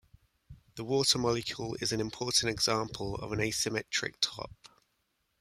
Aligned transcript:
The 0.77 0.83
water 0.83 1.19
molecule 1.19 1.75
is 1.79 1.91
an 1.91 2.01
important 2.01 2.49
example 2.49 3.17
of 3.17 3.31
an 3.31 3.37
asymmetric 3.37 4.15
top. 4.19 4.49